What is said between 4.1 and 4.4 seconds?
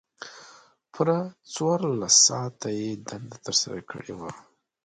وه.